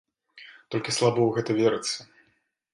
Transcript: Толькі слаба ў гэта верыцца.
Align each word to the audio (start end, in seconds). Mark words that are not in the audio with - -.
Толькі 0.75 0.95
слаба 0.97 1.19
ў 1.27 1.37
гэта 1.37 1.51
верыцца. 1.61 1.99